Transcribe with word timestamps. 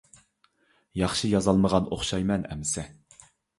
ياخشى 1.01 1.31
يازالمىغان 1.35 1.93
ئوخشايمەن 1.93 2.51
ئەمىسە. 2.51 2.89